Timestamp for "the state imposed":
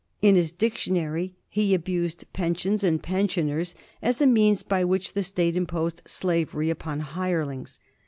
5.13-6.01